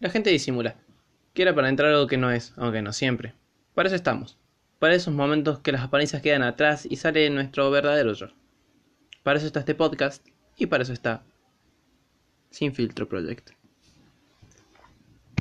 [0.00, 0.76] La gente disimula.
[1.34, 3.34] Quiere entrar algo que no es, aunque no siempre.
[3.74, 4.38] Para eso estamos.
[4.78, 8.28] Para esos momentos que las apariencias quedan atrás y sale nuestro verdadero yo.
[9.22, 10.26] Para eso está este podcast
[10.56, 11.22] y para eso está
[12.48, 13.50] Sin Filtro Project.